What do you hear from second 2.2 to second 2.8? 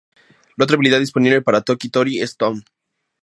es Stomp.